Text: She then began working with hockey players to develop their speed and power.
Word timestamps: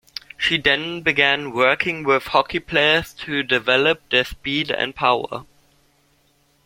She 0.35 0.57
then 0.57 1.01
began 1.01 1.51
working 1.51 2.01
with 2.03 2.23
hockey 2.25 2.59
players 2.59 3.13
to 3.13 3.43
develop 3.43 4.01
their 4.09 4.25
speed 4.25 4.71
and 4.71 4.95
power. 4.95 5.45